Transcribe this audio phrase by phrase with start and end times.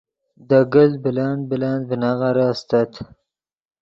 [0.47, 2.91] دے گلت بلند بلند ڤینغیرے استت